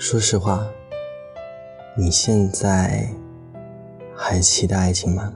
[0.00, 0.66] 说实话，
[1.94, 3.06] 你现在
[4.16, 5.30] 还期待爱情吗？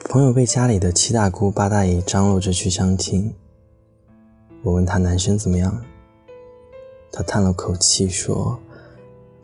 [0.00, 3.32] 朋友被家里的七大姑八大姨张罗着去相亲，
[4.64, 5.80] 我问他男生怎么样，
[7.12, 8.58] 他叹了口气说：“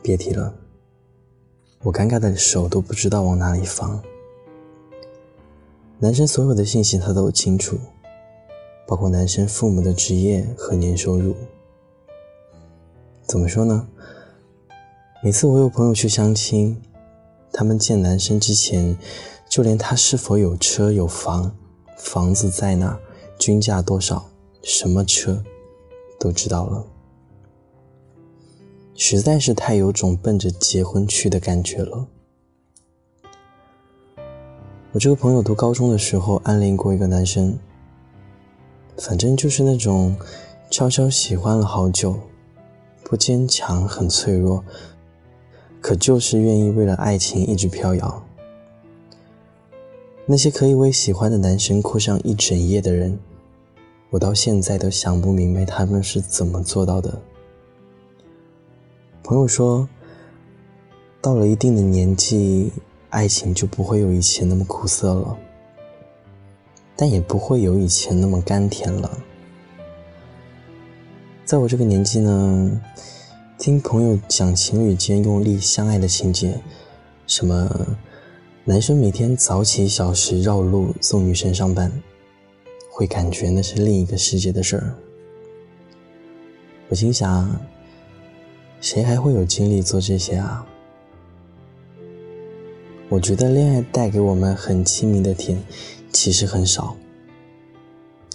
[0.02, 0.52] 别提了。”
[1.84, 4.02] 我尴尬的手都不知道往哪里放。
[6.00, 7.78] 男生所有的信息他都清楚。
[8.84, 11.34] 包括男生父母的职业和年收入，
[13.32, 13.88] 怎么说呢？
[15.22, 16.78] 每次我有朋友去相亲，
[17.50, 18.94] 他们见男生之前，
[19.48, 21.56] 就连他是否有车有房，
[21.96, 23.00] 房子在哪，
[23.38, 24.28] 均价多少，
[24.62, 25.42] 什么车，
[26.20, 26.84] 都知道了，
[28.94, 32.06] 实在是太有种奔着结婚去的感觉了。
[34.92, 37.58] 我这个朋友读高中的时候暗恋过一个男生。
[38.98, 40.14] 反正就是那种
[40.70, 42.14] 悄悄喜欢了好久，
[43.12, 44.64] 不坚强，很脆弱，
[45.82, 48.22] 可就是愿意为了爱情一直飘摇。
[50.24, 53.18] 那些可以为喜欢的男生哭上一整夜的人，
[54.08, 57.20] 我到现在都想不明白他们是怎么做到的。
[59.22, 59.86] 朋友说，
[61.20, 62.72] 到了一定的年纪，
[63.10, 65.36] 爱情就不会有以前那么苦涩了。
[66.96, 69.18] 但也不会有以前那么甘甜了。
[71.44, 72.80] 在我这个年纪呢，
[73.58, 76.60] 听朋友讲情侣间用力相爱的情节，
[77.26, 77.68] 什么
[78.64, 81.92] 男生每天早起一小时绕路送女生上班，
[82.90, 84.94] 会感觉那是另一个世界的事儿。
[86.88, 87.60] 我心想，
[88.80, 90.64] 谁还会有精力做这些啊？
[93.08, 95.62] 我觉得恋爱带给我们很亲密的甜。
[96.12, 96.94] 其实很少，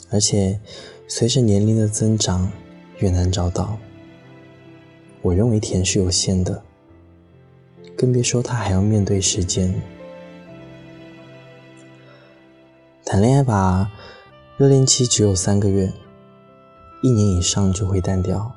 [0.09, 0.59] 而且
[1.07, 2.51] 随着年龄的增长，
[2.99, 3.77] 越难找到。
[5.21, 6.63] 我认为甜是有限的，
[7.97, 9.73] 更别说他还要面对时间。
[13.03, 13.91] 谈恋爱吧，
[14.57, 15.91] 热恋期只有三个月，
[17.01, 18.53] 一年以上就会淡掉，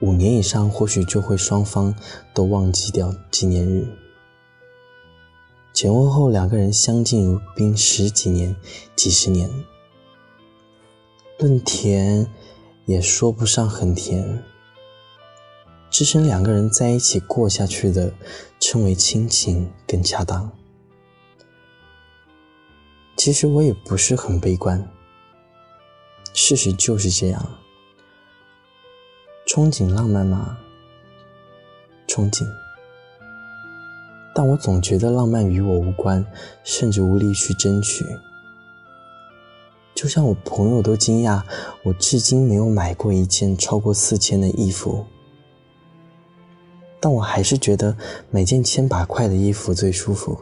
[0.00, 1.94] 五年以上或许就会双方
[2.34, 3.88] 都忘记掉纪念日。
[5.72, 8.54] 结婚后，两个人相敬如宾十几年、
[8.94, 9.50] 几十年，
[11.38, 12.26] 论甜
[12.86, 14.42] 也说不上很甜。
[15.90, 18.12] 支撑两个人在一起过下去的，
[18.58, 20.50] 称为亲情更恰当。
[23.16, 24.88] 其实我也不是很悲观，
[26.32, 27.58] 事实就是这样。
[29.46, 30.58] 憧憬浪漫吗？
[32.08, 32.46] 憧憬。
[34.34, 36.24] 但我总觉得浪漫与我无关，
[36.64, 38.02] 甚至无力去争取。
[40.02, 41.40] 就像我朋友都惊讶，
[41.84, 45.06] 我至今没有买过一件超过四千的衣服，
[46.98, 47.96] 但我还是觉得
[48.28, 50.36] 每件千把块的衣服最舒服。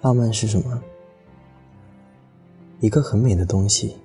[0.00, 0.82] 浪漫是什么？
[2.80, 3.98] 一个很美的东西，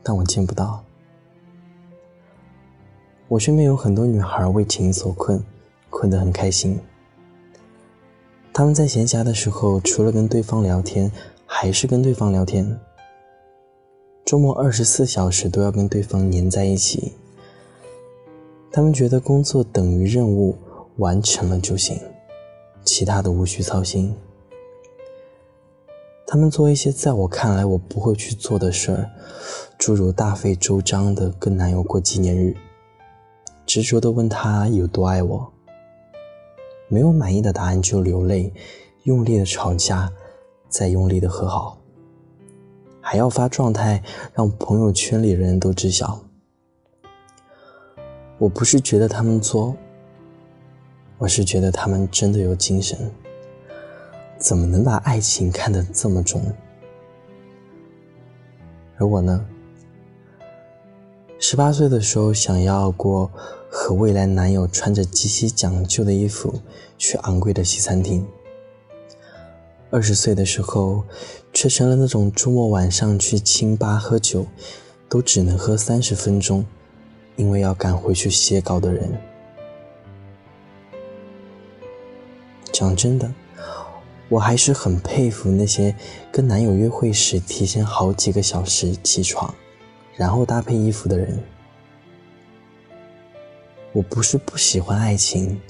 [0.00, 0.80] 但我见不到。
[3.26, 5.42] 我身边有很多女孩为情所困，
[5.90, 6.78] 困得很开心。
[8.56, 11.10] 他们在闲暇的时候，除了跟对方聊天，
[11.44, 12.78] 还是跟对方聊天。
[14.24, 17.14] 周末二十四小时都要跟对方黏在一起。
[18.70, 20.56] 他们觉得工作等于任务
[20.98, 21.98] 完成了就行，
[22.84, 24.14] 其他的无需操心。
[26.24, 29.10] 他们做一些在我看来我不会去做的事儿，
[29.76, 32.54] 诸如大费周章的跟男友过纪念日。
[33.66, 35.52] 执着的问他有多爱我，
[36.88, 38.52] 没有满意的答案就流泪，
[39.04, 40.12] 用力的吵架，
[40.68, 41.78] 再用力的和好，
[43.00, 44.02] 还要发状态
[44.32, 46.20] 让朋友圈里人都知晓。
[48.38, 49.76] 我不是觉得他们作，
[51.18, 52.98] 我是觉得他们真的有精神。
[54.36, 56.42] 怎么能把爱情看得这么重？
[58.98, 59.46] 而我呢？
[61.46, 63.30] 十八岁的时候，想要过
[63.68, 66.54] 和未来男友穿着极其讲究的衣服
[66.96, 68.26] 去昂贵的西餐厅。
[69.90, 71.04] 二十岁的时候，
[71.52, 74.46] 却成了那种周末晚上去清吧喝酒，
[75.06, 76.64] 都只能喝三十分钟，
[77.36, 79.12] 因为要赶回去写稿的人。
[82.72, 83.30] 讲真的，
[84.30, 85.94] 我还是很佩服那些
[86.32, 89.54] 跟男友约会时提前好几个小时起床。
[90.16, 91.38] 然后搭配衣服的人，
[93.92, 95.60] 我不是不喜欢爱情，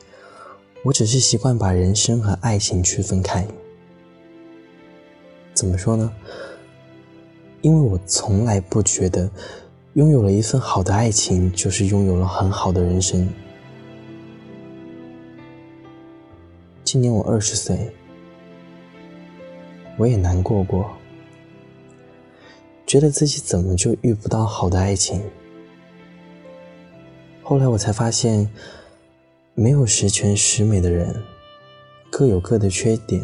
[0.82, 3.46] 我只是习惯把人生和爱情区分开。
[5.54, 6.12] 怎么说呢？
[7.62, 9.30] 因为我从来不觉得
[9.94, 13.26] 拥有了一份好的爱情就是拥有了很好的人生。
[16.82, 17.90] 今年我二十岁，
[19.96, 20.90] 我也难过过，
[22.94, 25.20] 觉得自己怎么就遇不到好的爱情。
[27.42, 28.48] 后来我才发现，
[29.54, 31.20] 没有十全十美的人，
[32.08, 33.20] 各有各的缺点，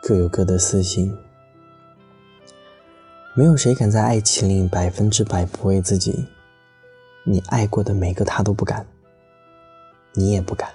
[0.00, 1.12] 各有各的私心。
[3.34, 6.24] 没有谁敢在爱情里百分之百不为自己，
[7.24, 8.86] 你爱过的每个他都不敢，
[10.12, 10.70] 你也不敢。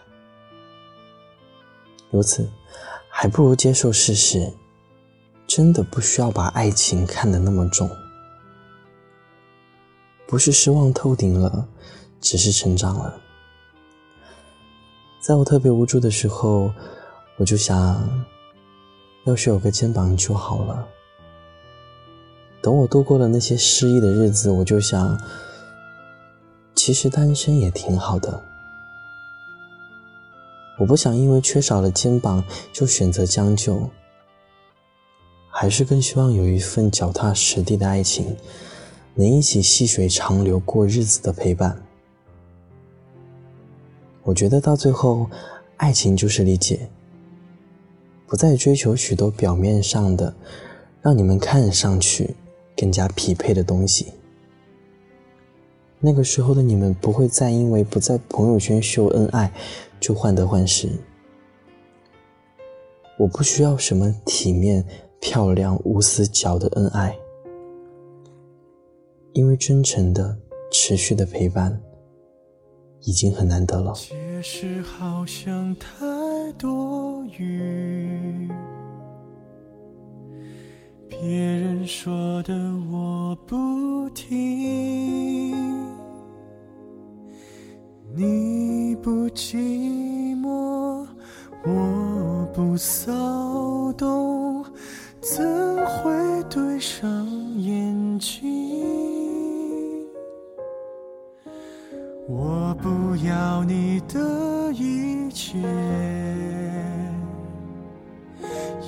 [2.09, 2.45] 如此，
[3.07, 4.51] 还不如接受事实，
[5.47, 7.89] 真的不需要把爱情看得那么重，
[10.31, 11.67] 不是失望透顶了。
[12.21, 13.19] 只是成长了。
[15.19, 16.71] 在我特别无助的时候，
[17.37, 17.99] 我就想，
[19.25, 20.87] 要是有个肩膀就好了。
[22.61, 25.19] 等我度过了那些失意的日子，我就想，
[26.75, 28.39] 其实单身也挺好的。
[30.77, 33.89] 我不想因为缺少了肩膀就选择将就，
[35.49, 38.37] 还是更希望有一份脚踏实地的爱情，
[39.15, 41.81] 能一起细水长流过日子的陪伴。
[44.23, 45.29] 我觉得到最后，
[45.77, 46.89] 爱情就是理解，
[48.27, 50.33] 不再追求许多表面上的，
[51.01, 52.35] 让你们看上去
[52.77, 54.13] 更加匹配的东西。
[55.99, 59.51] 那个时候的你们不会再因为不在朋友圈秀恩爱
[59.99, 60.89] 就患得患失。
[63.17, 64.83] 我不需要什么体面、
[65.19, 67.15] 漂亮、无死角的恩爱，
[69.33, 70.37] 因为真诚的、
[70.71, 71.81] 持续的陪伴。
[73.03, 73.91] 已经很难得了。
[73.95, 75.89] 解释好像太
[76.55, 78.47] 多余，
[81.09, 82.53] 别人说的
[82.91, 84.50] 我不听。
[102.33, 105.57] 我不要你的一切，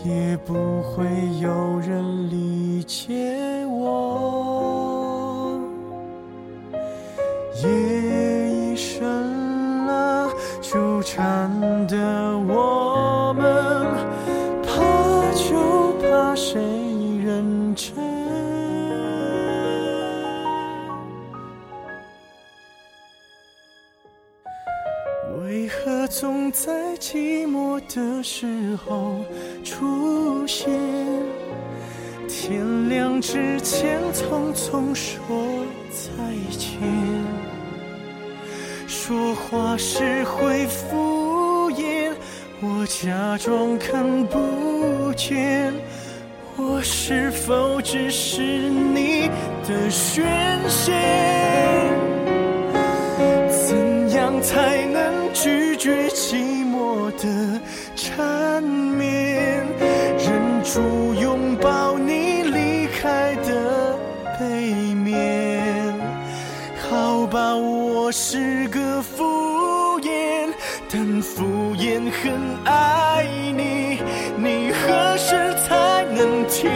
[0.06, 1.04] 也不会
[1.42, 5.60] 有人理解我。
[7.62, 7.68] 夜
[8.50, 10.30] 已深了，
[10.62, 11.52] 纠缠
[11.88, 11.98] 的
[12.48, 13.44] 我们，
[27.06, 28.48] 寂寞的时
[28.78, 29.26] 候
[29.62, 30.72] 出现？
[32.30, 35.20] 天亮之前匆匆说
[35.92, 36.08] 再
[36.58, 36.80] 见，
[38.88, 42.14] 说话时会敷衍，
[42.62, 45.74] 我假装看不见。
[46.56, 49.30] 我是否只是你
[49.68, 50.24] 的宣
[50.70, 51.33] 泄？
[70.96, 72.32] 但敷衍很
[72.66, 73.26] 爱
[73.58, 73.98] 你，
[74.38, 75.34] 你何时
[75.66, 76.70] 才能听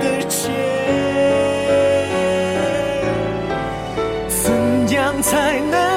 [0.00, 0.50] 得见？
[4.28, 5.87] 怎样才能？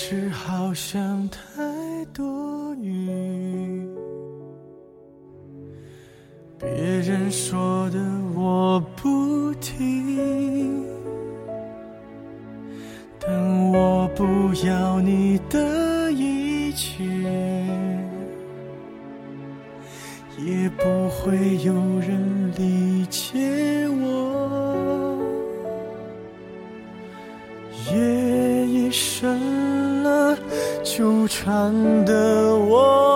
[0.00, 1.40] 是好像太
[2.14, 3.84] 多余。
[6.56, 7.98] 别人说的
[8.32, 10.86] 我不听，
[13.18, 14.24] 但我不
[14.64, 17.04] 要你的一切，
[20.38, 23.77] 也不会有人理解
[30.98, 31.72] 纠缠
[32.04, 33.07] 的我。